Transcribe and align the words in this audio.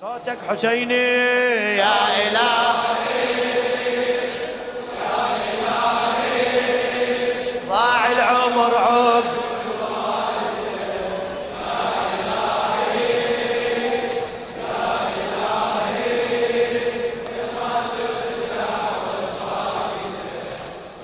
صوتك 0.00 0.38
حسيني 0.48 0.94
يا 1.76 2.28
إلهي. 2.28 2.96
ضاع 7.68 8.12
العمر 8.12 8.74
عب. 8.76 9.24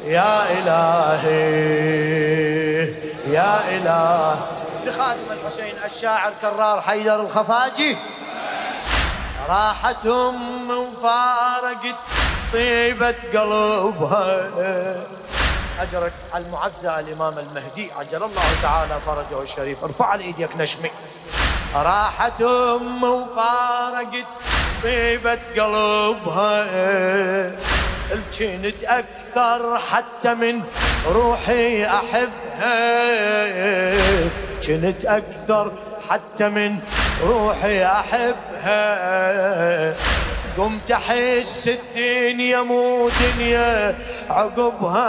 يا 0.05 0.51
إلهي 0.51 1.33
يا 3.27 3.61
إله 3.69 4.37
لخادم 4.85 5.31
الحسين 5.31 5.75
الشاعر 5.85 6.33
كرار 6.41 6.81
حيدر 6.81 7.21
الخفاجي. 7.21 7.97
راحتهم 9.53 10.69
من 10.69 10.95
فارقت 11.03 11.97
طيبة 12.53 13.15
قلبها 13.35 14.51
أجرك 15.81 16.13
على 16.33 16.45
المعزى 16.45 17.01
الإمام 17.01 17.39
المهدي. 17.39 17.93
عجل 17.93 18.23
الله 18.23 18.43
تعالى 18.63 19.01
فرجه 19.07 19.43
الشريف. 19.43 19.85
ارفع 19.85 20.15
لإيديك 20.15 20.57
نشمي 20.57 20.91
راحتهم 21.75 23.03
من 23.03 23.27
فارقت 23.27 24.27
طيبة 24.83 25.41
قلبها 25.57 26.65
الجنت 28.13 28.85
أكثر 28.85 29.79
حتى 29.79 30.35
من 30.35 30.63
روحي 31.07 31.87
أحبها؟ 31.87 32.73
كنت 34.67 35.05
أكثر 35.05 35.73
حتى 36.11 36.49
من 36.49 36.79
روحي 37.23 37.85
أحبها. 37.85 38.83
قمت 40.59 40.91
أحس 40.91 41.69
الدنيا 41.69 42.63
مو 42.63 43.09
دنيا 43.09 43.95
عقبها. 44.31 45.07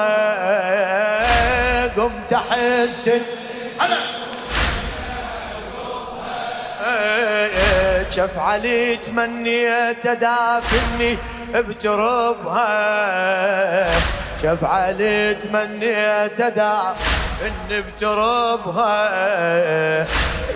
قمت 1.88 2.34
أحس 2.34 3.10
شف 8.10 8.38
علي 8.38 8.96
تمنيت 8.96 10.06
أدافني 10.06 11.18
بتربها. 11.54 12.70
شف 14.42 14.64
علي 14.64 15.34
تمنيت 15.34 16.42
أدافني 17.44 17.82
بتربها 17.82 19.08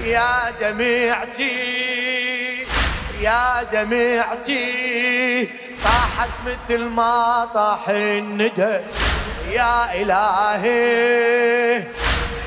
يا 0.04 0.52
دمعتي 0.62 1.58
يا 3.22 3.64
دمعتي 3.74 5.50
طاحت 5.84 6.30
مثل 6.46 6.84
ما 6.84 7.48
طاح 7.54 7.90
الندى. 7.90 8.80
يا 9.52 10.02
إلهي 10.02 11.76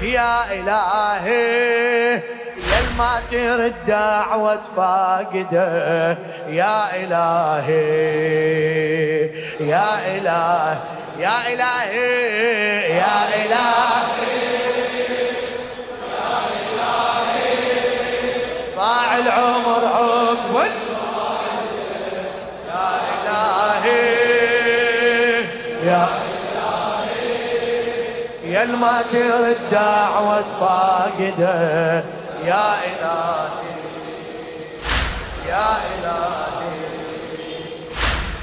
يا 0.03 0.53
إلهي 0.53 2.15
يا 2.57 2.81
ما 2.99 3.23
ترد 3.31 3.75
دعوة 3.87 4.63
فاقدة. 4.77 6.19
يا 6.49 7.05
إلهي 7.05 7.81
يا 9.61 10.17
إله 10.17 10.81
يا 11.21 11.53
إلهي 11.53 12.97
يا 12.97 13.17
إلهي. 13.45 14.01
ضاع 18.77 19.17
العمر 19.17 19.83
عقب 19.87 20.55
يا 22.69 22.89
إلهي 23.13 24.01
يا 25.85 26.09
يا 28.45 28.65
ما 28.65 29.03
ترد 29.13 29.59
دعوة 29.73 30.45
فاقده 30.61 32.05
يا 32.45 32.75
إلهي 32.85 33.49
يا 35.49 35.69
إلهي. 35.93 36.50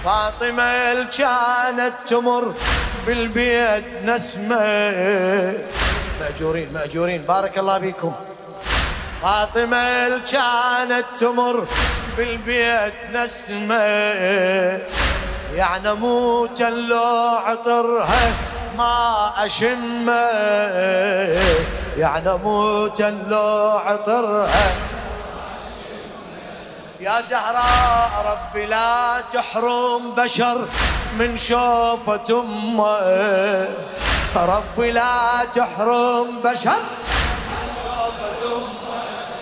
فاطمة 0.08 1.04
كانت 1.18 1.94
تمر 2.08 2.54
بالبيت 3.08 4.04
نسمة. 4.04 4.64
مأجورين 6.22 6.74
مأجورين. 6.74 7.22
بارك 7.22 7.58
الله 7.58 7.78
بكم 7.78 8.14
فاطمة 9.22 10.08
كانت 10.20 11.06
تمر 11.20 11.66
بالبيت 12.18 12.94
نسمة. 13.14 13.84
يعني 15.56 15.94
موت 15.94 16.62
لو 16.62 17.36
عطرها 17.46 18.34
ما 18.78 19.32
أشمة. 19.46 20.28
يعني 21.98 22.38
موت 22.44 23.02
لو 23.02 23.78
عطرها 23.86 24.72
يا 27.00 27.22
زهراء 27.22 28.12
ربي 28.26 28.66
لا 28.66 29.22
تحرم 29.34 30.12
بشر 30.18 30.58
من 31.20 31.38
شوفة 31.38 32.30
أمه. 32.30 33.68
ربي 34.36 34.92
لا 34.92 35.46
تحرم 35.56 36.40
بشر 36.44 36.82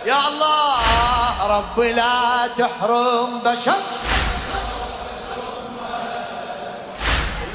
يا 0.05 0.27
الله 0.27 1.47
ربي 1.57 1.93
لا 1.93 2.47
تحرم 2.57 3.39
بشر 3.45 3.81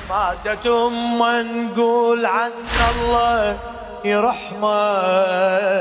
ماتت 0.08 0.66
أم 0.66 1.22
نقول 1.68 2.26
عن 2.26 2.52
الله 2.90 3.58
يرحمه. 4.04 5.79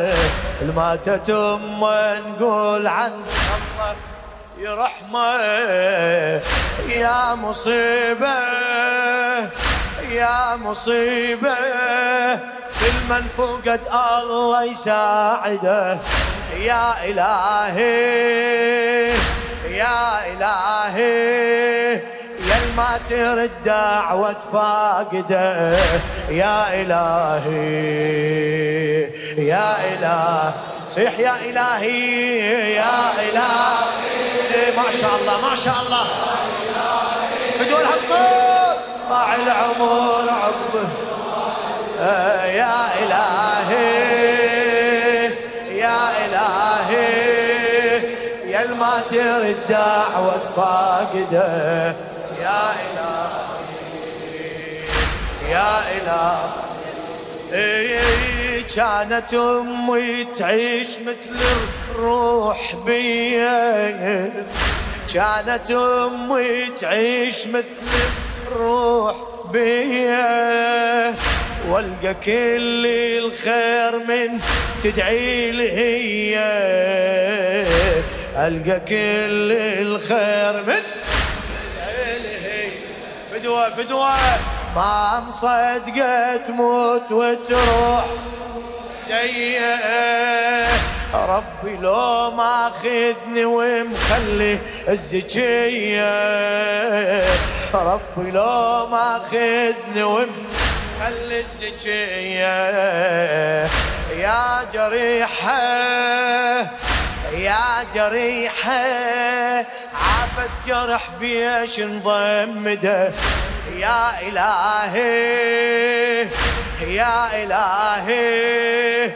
ماتت 0.61 1.29
أم 1.29 1.81
نقول 2.27 2.87
عن 2.87 3.11
الله 3.11 3.95
يرحمه 4.57 5.41
يا 6.89 7.35
مصيبة 7.35 8.39
يا 10.11 10.55
مصيبة. 10.55 11.55
كل 12.79 12.97
من 13.09 13.27
فقد 13.37 13.87
الله 13.93 14.63
يساعده 14.63 15.97
يا 16.59 17.09
إلهي 17.09 17.89
يا 19.69 20.33
إلهي. 20.33 21.93
يا 22.39 22.59
ما 22.77 22.99
ترد 23.09 23.51
دعوة 23.65 24.39
فاقده 24.53 25.77
يا 26.29 26.81
إلهي. 26.81 27.89
يا 29.37 29.93
إله. 29.93 30.53
صيح 30.87 31.19
يا 31.19 31.35
إلهي 31.35 32.73
يا 32.75 33.11
إلهي. 33.19 34.75
ما 34.77 34.91
شاء 34.91 35.11
الله 35.21 35.49
ما 35.49 35.55
شاء 35.55 35.75
الله. 35.85 36.07
بدون 37.59 37.85
هالصوت. 37.85 38.79
ضاع 39.09 39.35
العمر 39.35 40.29
عقبه 40.29 40.87
يا 42.45 42.75
إلهي 43.03 44.29
ما 48.79 49.01
ترد 49.09 49.57
دعوة 49.69 50.43
فاقده 50.55 51.95
يا 52.41 52.71
إلهي 52.85 53.29
يا 55.49 55.71
إلهي. 57.51 58.28
كانت 58.75 59.33
أمي 59.33 60.25
تعيش 60.25 60.99
مثل 60.99 61.35
الروح 61.91 62.75
بيا. 62.85 64.45
كانت 65.13 65.71
أمي 65.71 66.65
تعيش 66.79 67.47
مثل 67.47 67.87
الروح 68.47 69.15
بيا. 69.51 71.15
والقى 71.69 72.13
كل 72.13 72.85
الخير 72.85 73.99
من 74.07 74.39
تدعي 74.83 75.51
لي 75.51 75.71
هي. 75.71 76.37
القى 78.37 78.79
كل 78.79 79.51
الخير 79.81 80.63
من 80.67 80.81
فدوة 83.33 83.69
فدوة 83.69 84.15
ما 84.75 85.23
مصدقت 85.29 86.47
تموت 86.47 87.11
وتروح. 87.11 88.05
ربي 91.13 91.77
لو 91.81 92.31
ماخذني 92.31 93.45
ومخلي 93.45 94.59
الزكية. 94.89 96.09
ربي 97.73 98.31
لو 98.31 98.87
ماخذني 98.87 100.03
ومخلي 100.03 101.39
الزكية. 101.39 102.49
يا 104.17 104.63
جريحة 104.73 105.59
يا 107.33 107.83
جريحة 107.93 108.71
عافت 109.93 110.49
جرح 110.65 111.09
بيش 111.19 111.79
نضمده 111.79 113.11
يا 113.77 114.27
إلهي 114.27 115.09
يا 116.81 117.43
إلهي 117.43 119.11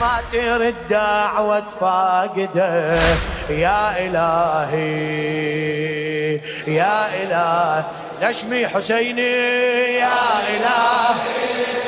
ما 0.00 0.22
ترد 0.32 0.74
دعوة 0.90 1.68
فاقده 1.80 2.98
يا 3.50 4.06
إلهي 4.06 5.44
يا 6.66 7.22
إله 7.22 7.84
نشمي 8.22 8.68
حسيني 8.68 9.32
يا 9.94 10.48
إلهي. 10.48 11.83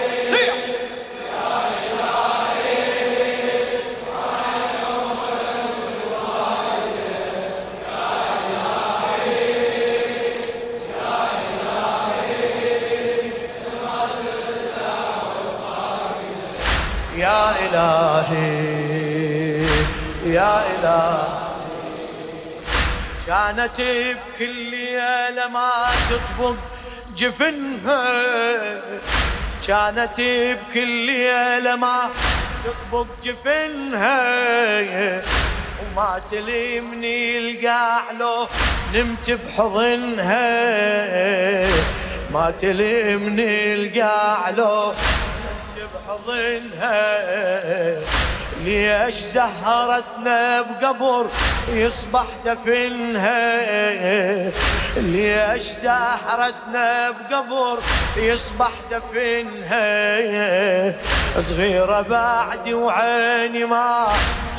إلهي 17.66 19.66
يا 20.26 20.62
إلهي. 20.72 21.46
كانت 23.26 23.80
بكل 23.80 24.54
ليلة 24.54 25.48
ما 25.48 25.86
تطبق 26.10 26.56
جفنها. 27.16 28.06
كانت 29.66 30.20
بكل 30.20 30.88
ليلة 30.88 31.76
ما 31.76 32.10
تطبق 32.64 33.06
جفنها. 33.24 35.22
وما 35.82 36.20
تلمني 36.30 37.38
القاع 37.38 38.10
لو 38.20 38.46
نمت 38.94 39.30
بحضنها. 39.30 40.46
ما 42.32 42.50
تلمني 42.50 43.74
القاع 43.74 44.50
لو 44.50 44.92
بحضنها 46.06 47.16
ليش 48.60 49.14
زهرتنا 49.14 50.60
بقبر 50.62 51.26
يصبح 51.68 52.26
دفنها؟ 52.44 53.56
ليش 54.96 55.62
زهرتنا 55.62 57.10
بقبر 57.10 57.78
يصبح 58.16 58.70
دفنها؟ 58.90 59.86
صغيرة 61.40 62.00
بعدي 62.00 62.74
وعيني 62.74 63.64
ما 63.64 64.06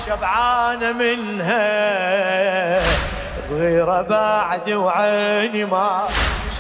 شبعانة 0.06 0.92
منها. 0.92 1.60
صغيرة 3.50 4.02
بعدي 4.02 4.76
وعيني 4.76 5.66
ما 5.66 6.08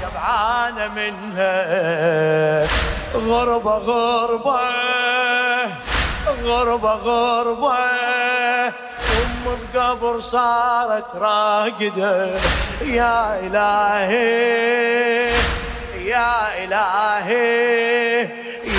شبعانة 0.01 0.87
منها. 0.95 1.57
غربة 3.15 3.77
غربة 3.77 4.59
غربة 6.43 6.93
غربة. 6.93 7.77
أم 9.17 9.57
بقبر 9.73 10.19
صارت 10.19 11.15
راقدة. 11.15 12.39
يا 12.81 13.39
إلهي 13.39 15.31
يا 16.05 16.63
إلهي 16.63 18.21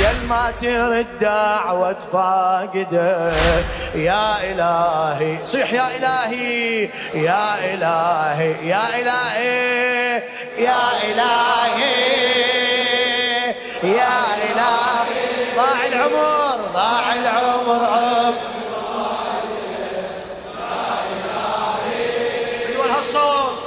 يا 0.02 0.12
ما 0.28 0.52
ترد 0.60 1.06
دعوة 1.20 1.98
فاقدة. 2.12 3.32
يا 3.94 4.52
إلهي 4.52 5.38
صيح 5.44 5.72
يا 5.72 5.96
إلهي 5.96 6.82
يا 7.14 7.74
إلهي 7.74 8.68
يا 8.68 9.00
إلهي 9.00 10.22
يا 10.58 10.82
إلهي. 11.04 12.37
يا 12.37 12.37
إله. 13.82 15.06
ضاع 15.56 15.86
العمر 15.86 16.58
ضاع 16.74 17.14
العمر. 17.14 17.80
عمر 17.84 18.34
يقول 22.72 22.90
هالصوت. 22.90 23.58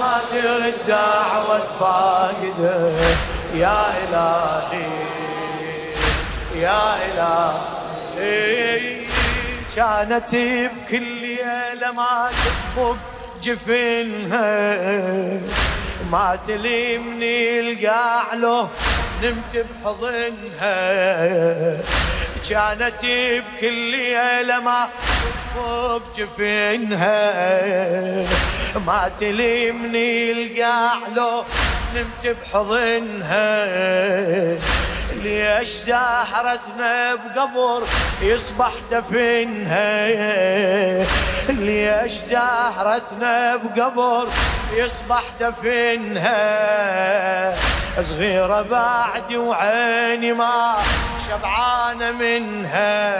ما 0.00 0.20
ترد 0.32 0.74
دعوة 0.88 1.66
فاقده 1.80 2.92
يا 3.54 3.80
إلهي 4.02 4.88
يا 6.54 6.82
إلهي. 7.06 9.00
كانت 9.76 10.34
بكل 10.34 11.02
ليلة 11.02 11.92
ما 11.92 12.30
تبق 12.44 12.96
جفنها. 13.42 14.50
ما 16.10 16.38
تلمني 16.46 17.60
القاع 17.60 18.34
له 18.34 18.68
نمت 19.22 19.66
بحضنها. 19.82 20.70
كانت 22.50 23.04
بكل 23.04 23.72
ليلة 23.72 24.60
ما 24.60 24.88
فوق 25.54 26.02
جفنها. 26.16 27.16
ما 28.86 29.10
تلمني 29.18 30.32
القاع 30.32 31.08
له 31.16 31.44
نمت 31.94 32.36
بحضنها. 32.42 33.50
ليش 35.14 35.68
زهرتنا 35.68 37.14
بقبر 37.14 37.82
يصبح 38.22 38.72
دفنها؟ 38.90 40.06
ليش 41.48 42.12
زهرتنا 42.12 43.56
بقبر 43.56 44.28
يصبح 44.72 45.22
دفنها؟ 45.40 46.40
صغيرة 48.02 48.62
بعد 48.62 49.34
وعيني 49.34 50.32
ما 50.32 50.74
شبعانة 51.26 52.12
منها. 52.12 53.10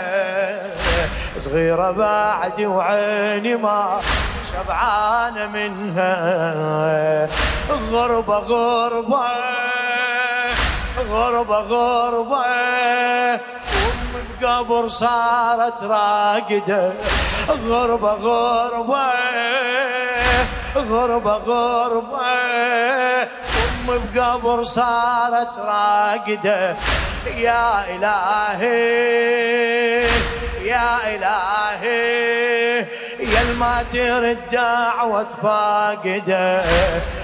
صغيرة 1.39 1.91
بعد 1.91 2.61
وعيني 2.61 3.55
ما 3.55 4.01
شبعانة 4.53 5.47
منها. 5.47 7.27
غربة 7.91 8.37
غربة. 8.37 9.21
غربة 11.11 11.59
غربة. 11.59 12.45
أم 13.35 14.11
القبر 14.15 14.87
صارت 14.87 15.83
راقدة. 15.83 16.93
غربة 17.67 18.13
غربة. 18.13 19.13
غربة 20.75 21.33
غربة. 21.33 22.27
أم 23.23 23.87
بقبر 23.87 24.63
صارت 24.63 25.57
راقدة. 25.57 26.75
يا 27.35 27.95
إلهي 27.95 28.81
يا 30.61 31.15
إلهي. 31.15 32.79
يا 33.19 33.43
ما 33.59 33.85
ترد 33.93 34.37
دعوة 34.51 35.29
فاقدة. 35.43 36.63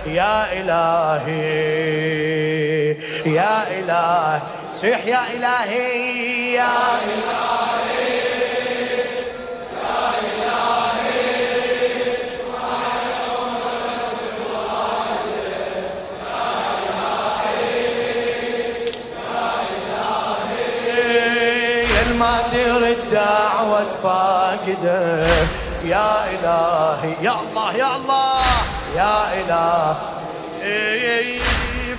يا 0.07 0.59
إلهي 0.59 1.97
يا 3.25 3.79
إلهي 3.79 4.41
صيح 4.75 5.05
يا 5.05 5.21
إلهي 5.35 6.53
يا 6.53 6.71
إلهي 7.03 7.57
ما 22.19 22.41
ترد 22.51 22.97
دعوة 23.11 23.85
فاقده 24.03 25.27
يا 25.85 26.25
إلهي 26.33 27.13
يا 27.21 27.31
الله 27.41 27.73
يا 27.75 27.95
الله 27.95 28.41
يا 28.97 29.17
إله. 29.39 29.97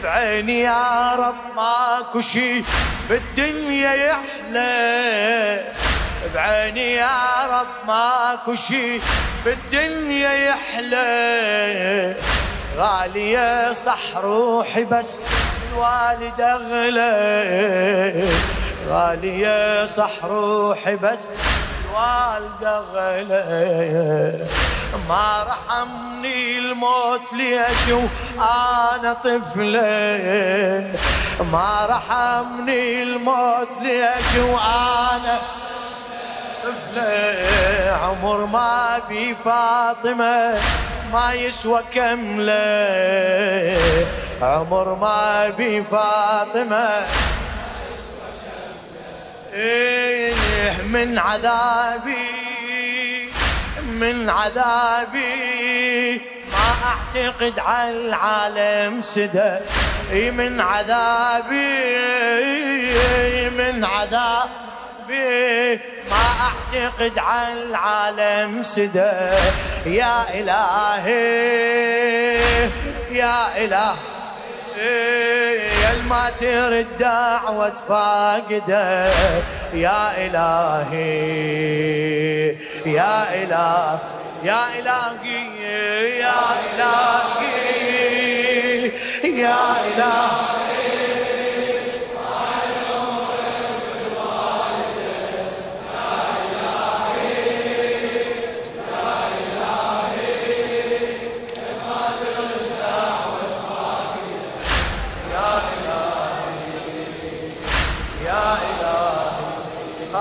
بعيني 0.03 0.61
يا 0.61 1.15
رب 1.15 1.35
ماكو 1.57 2.21
شي 2.21 2.65
بالدنيا 3.09 3.95
يحلى. 3.95 5.65
بعيني 6.35 6.95
يا 6.95 7.21
رب 7.51 7.73
ماكو 7.87 8.55
شي 8.55 9.01
بالدنيا 9.45 10.33
يحلى. 10.33 12.17
غالية 12.77 13.73
صح 13.73 14.17
روحي 14.17 14.85
بس 14.85 15.21
الوالد 15.73 16.41
أغلى. 16.41 17.15
غالية 18.89 19.85
صح 19.85 20.25
روحي 20.25 20.97
بس 20.97 21.21
الوالدة 21.85 22.79
غلي 22.79 24.47
ما 25.09 25.47
رحمني 25.49 26.59
الموت 26.59 27.33
ليش 27.33 27.89
وأنا 27.89 29.13
طفلة. 29.25 30.93
ما 31.53 31.87
رحمني 31.91 33.03
الموت 33.03 33.69
ليش 33.83 34.37
وأنا 34.37 35.41
طفلة. 36.65 37.99
عمر 38.03 38.47
ما 38.47 38.99
بي 39.09 39.35
فاطمة 39.35 40.59
ما 41.13 41.33
يسوى 41.33 41.83
كملة. 41.93 42.57
عمر 44.43 44.95
ما 44.95 45.49
بي 45.49 45.83
فاطمة 45.83 47.07
إيه 49.53 50.35
من 50.83 51.19
عذابي 51.19 52.48
من 54.01 54.31
عذابي 54.31 56.21
ما 56.53 56.69
أعتقد 56.91 57.59
على 57.59 57.91
العالم 57.91 59.03
سدى. 59.03 59.53
من 60.31 60.61
عذابي 60.61 61.85
من 63.51 63.85
عذابي 63.85 65.81
ما 66.11 66.25
أعتقد 66.47 67.19
على 67.19 67.53
العالم 67.53 68.63
سدى. 68.63 69.17
يا 69.87 70.41
إلهي 70.41 71.19
يا 73.11 73.65
إلهي 73.65 73.97
يا 75.83 75.93
ما 76.09 76.31
ترد 76.39 76.87
دعوة 76.99 77.77
فاقده 77.89 79.11
يا 79.75 80.27
إلهي 80.27 81.09
يا 82.95 83.43
إله 83.43 83.99
يا 84.45 84.79
إلهي 84.79 86.19
يا 86.19 86.41
إلهي 86.69 87.59
يا 89.25 89.61
إلهي. 89.89 90.98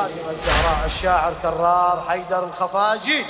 الزهراء 0.06 0.86
الشاعر 0.86 1.34
كرار 1.42 2.06
حيدر 2.10 2.44
الخفاجي. 2.44 3.26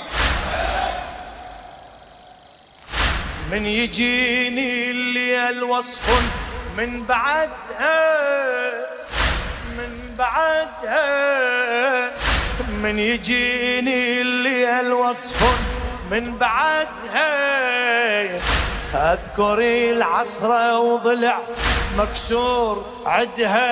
من 3.50 3.66
يجيني 3.66 4.90
الليل 4.90 5.62
وصف 5.64 6.22
من 6.76 7.06
بعدها 7.06 7.98
من 9.78 10.16
بعدها. 10.18 12.10
من 12.68 12.98
يجيني 12.98 14.20
الليل 14.20 14.92
وصف 14.92 15.58
من 16.10 16.38
بعدها. 16.38 17.28
أذكر 18.94 19.58
العصر 19.92 20.50
وضلع 20.78 21.38
مكسور 21.96 22.86
عدها. 23.06 23.68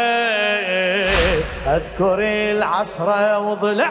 أذكر 1.77 2.19
العصر 2.53 3.39
وضلع. 3.39 3.91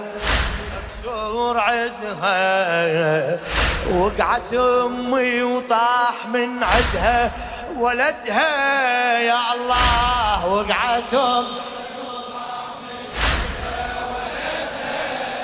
مكسور 0.78 1.60
عدها. 1.60 3.40
وقعت 3.92 4.54
أمي 4.54 5.42
وطاح 5.42 6.28
من 6.34 6.64
عدها. 6.64 7.32
ولدها. 7.78 9.20
يا 9.20 9.54
الله 9.54 10.48
وقعت 10.48 11.14
امي 11.14 11.48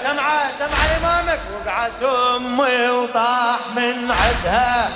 سمعة 0.04 0.52
سمعة 0.60 0.98
إمامك 1.00 1.40
وقعت 1.56 2.04
أمي 2.04 2.90
وطاح 2.90 3.60
من 3.76 4.12
عدها. 4.12 4.90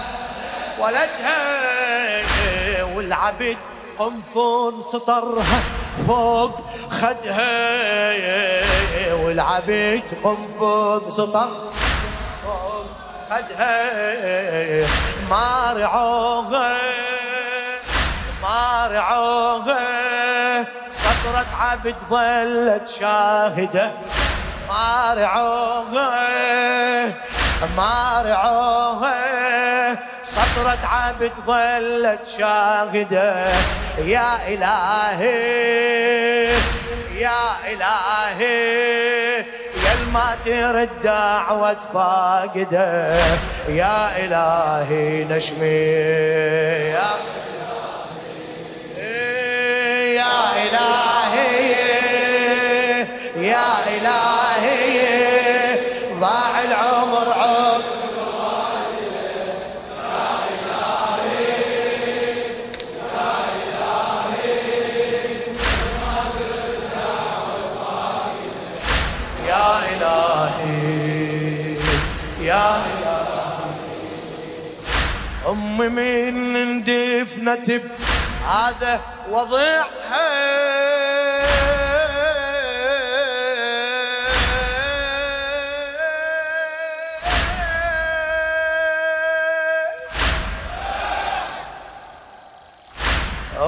ولدها. 0.79 1.75
والعبد 2.95 3.57
قنفذ 3.99 4.81
سطرها 4.91 5.59
فوق 6.07 6.55
خدها 6.89 7.55
والعبد 9.15 10.03
قنفذ 10.23 11.09
سطر 11.09 11.49
فوق 12.43 12.85
خدها. 13.29 14.85
ما 15.29 15.73
رعوها 15.77 16.77
ما 18.41 18.87
رعوها 18.91 19.85
سطرة 20.89 21.47
عبد 21.59 21.95
ظلت 22.09 22.87
شاهدة. 22.89 23.91
ما 24.69 25.13
رعوها 25.17 26.11
ما 27.77 28.21
رعوها 28.25 29.17
سطرة 30.35 30.79
عبد 30.83 31.31
ظلت 31.47 32.27
شاهدة. 32.37 33.47
يا 33.97 34.47
إلهي 34.47 35.35
يا 37.15 37.41
إلهي 37.71 39.37
يا 39.85 39.93
ما 40.13 40.37
ترد 40.45 40.89
دعوة 41.03 41.81
فاقدة. 41.93 43.17
يا 43.69 44.25
إلهي 44.25 45.23
نشمي 45.23 45.67
يا 46.95 47.11
يا 50.19 50.35
إلهي 50.63 51.45
يا 53.35 53.67
إلهي. 53.87 54.34
أم 75.75 75.91
من 75.95 76.55
اندفنت 76.55 77.69
هذا 78.47 79.01
وضعها 79.31 79.85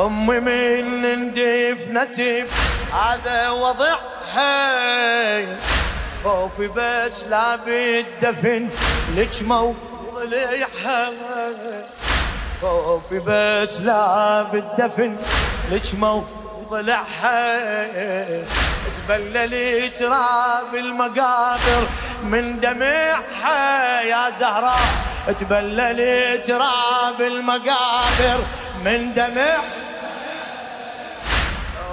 أم 0.05 0.27
من 0.27 1.05
اندفنت 1.05 2.19
هذا 2.93 3.49
وضعها 3.49 4.57
خوفي 6.23 6.67
بس 6.67 7.23
لا 7.23 7.55
بالدفن 7.55 8.69
لجمو 9.15 9.75
ضليعها 10.27 11.11
خوفي 12.61 13.19
بس 13.25 13.81
لا 13.81 14.41
بالدفن 14.43 15.17
لجمو 15.71 16.23
ضلعها 16.69 17.57
تبلل 18.97 19.89
تراب 19.99 20.75
المقابر 20.75 21.87
من 22.23 22.59
دمعها. 22.59 24.01
يا 24.01 24.29
زهراء 24.29 24.79
تبلل 25.39 25.99
تراب 26.47 27.21
المقابر 27.21 28.43
من 28.83 29.13
دمع 29.13 29.57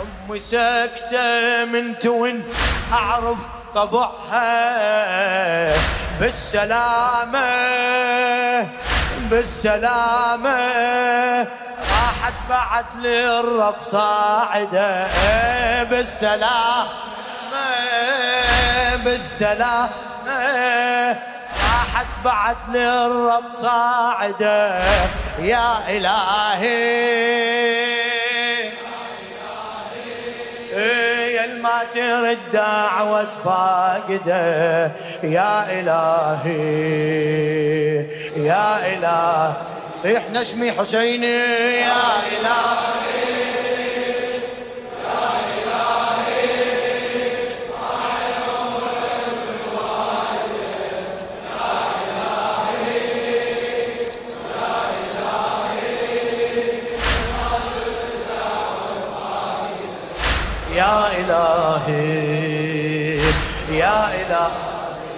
أمي 0.01 0.39
سكته 0.39 1.65
من 1.65 1.99
تون 1.99 2.45
أعرف 2.93 3.47
طبعها. 3.75 4.45
بالسلامة 6.21 7.49
بالسلامة. 9.31 10.59
راحت 11.79 12.35
بعد 12.51 12.85
للرب 13.03 13.83
صاعدة 13.83 15.07
بالسلامة 15.85 16.87
بالسلامة. 19.05 19.91
راحت 21.65 22.07
بعد 22.25 22.57
للرب 22.69 23.53
صاعدة 23.53 24.79
يا 25.39 25.89
إلهي. 25.89 27.25
ما 31.47 31.85
ترد 31.93 32.39
دعوة 32.53 33.27
فاقدة. 33.45 34.93
يا 35.23 35.81
إلهي 35.81 36.55
يا 38.37 38.95
إله 38.95 39.57
صيح 39.95 40.23
نشمي 40.31 40.73
حسيني. 40.73 41.27
يا 41.27 42.07
إلهي 42.33 42.35
إلهي 42.41 43.04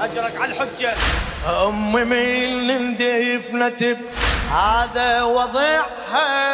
أجرك 0.07 0.37
على 0.41 0.53
الحجة. 0.53 0.95
أمي 1.67 2.05
من 2.05 2.97
دفنت 2.97 3.83
هذا 4.51 5.23
وضعها. 5.23 6.47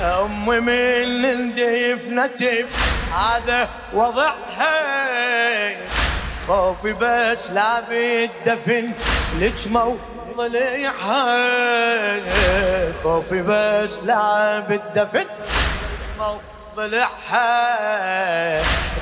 أمي 0.00 0.60
من 0.60 1.54
دفنت 1.54 2.42
هذا 3.12 3.68
وضعها. 3.92 4.74
خوفي 6.48 6.92
بس 6.92 7.50
لا 7.50 7.80
بالدفن 7.80 8.92
لك 9.40 9.54
ضليعها 10.36 11.36
خوفي 13.02 13.42
بس 13.42 14.02
لا 14.02 14.60
بالدفن 14.60 15.24
ضلعها 16.76 17.54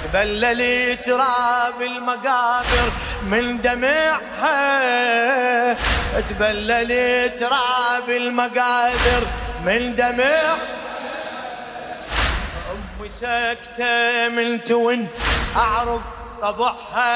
تبللي 0.05 0.97
تراب 0.97 1.83
المقابر 1.83 2.93
من 3.23 3.61
دمعها. 3.61 4.63
تبللي 6.31 7.29
تراب 7.29 8.11
المقابر 8.11 9.27
من 9.65 9.95
دمع 9.95 10.57
أمي 12.73 13.09
سكتة 13.09 14.29
من 14.29 14.65
تون 14.65 15.09
أعرف 15.57 16.03
طبعها. 16.43 17.13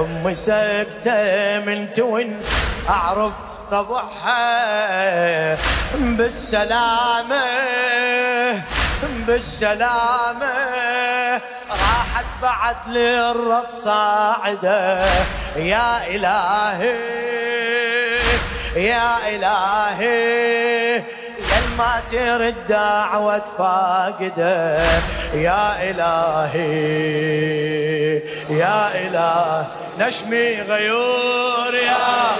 أمي 0.00 0.34
سكتة 0.34 1.58
من 1.66 1.92
تون 1.92 2.42
أعرف 2.88 3.32
طبعها. 3.70 5.58
بالسلامة. 5.94 7.44
بالسلامة. 9.26 10.54
راحت 11.70 12.24
بعد 12.42 12.76
للرب 12.88 13.74
صاعدة. 13.74 15.04
يا 15.56 16.06
إلهي 16.06 16.96
يا 18.76 19.28
إلهي 19.28 21.02
ما 21.78 22.02
ترد 22.10 22.66
دعوة 22.68 23.42
فاقدة. 23.58 24.78
يا 25.34 25.90
إلهي 25.90 27.20
يا 28.50 29.06
إله 29.06 29.66
نشمي 29.98 30.62
غيور 30.62 31.74
يا 31.74 32.36